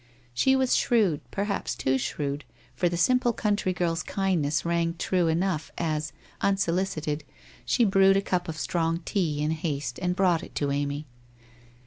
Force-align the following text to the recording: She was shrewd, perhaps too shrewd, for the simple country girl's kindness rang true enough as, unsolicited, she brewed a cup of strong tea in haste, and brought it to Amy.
She 0.33 0.55
was 0.55 0.75
shrewd, 0.75 1.21
perhaps 1.29 1.75
too 1.75 1.99
shrewd, 1.99 2.43
for 2.73 2.89
the 2.89 2.97
simple 2.97 3.33
country 3.33 3.71
girl's 3.71 4.01
kindness 4.01 4.65
rang 4.65 4.95
true 4.97 5.27
enough 5.27 5.69
as, 5.77 6.11
unsolicited, 6.41 7.23
she 7.67 7.85
brewed 7.85 8.17
a 8.17 8.21
cup 8.23 8.49
of 8.49 8.57
strong 8.57 9.01
tea 9.05 9.43
in 9.43 9.51
haste, 9.51 9.99
and 10.01 10.15
brought 10.15 10.41
it 10.41 10.55
to 10.55 10.71
Amy. 10.71 11.05